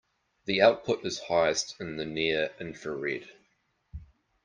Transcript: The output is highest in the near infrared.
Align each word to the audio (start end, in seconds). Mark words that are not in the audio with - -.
The 0.45 0.63
output 0.63 1.05
is 1.05 1.19
highest 1.19 1.75
in 1.79 1.97
the 1.97 2.07
near 2.07 2.49
infrared. 2.59 3.29